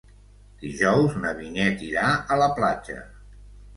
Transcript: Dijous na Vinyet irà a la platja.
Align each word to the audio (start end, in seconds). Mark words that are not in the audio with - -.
Dijous 0.61 1.19
na 1.25 1.33
Vinyet 1.41 1.85
irà 1.91 2.09
a 2.37 2.41
la 2.45 2.49
platja. 2.61 2.97